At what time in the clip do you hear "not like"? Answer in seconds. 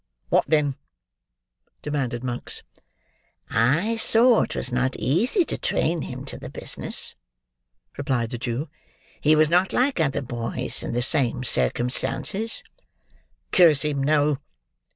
9.51-9.99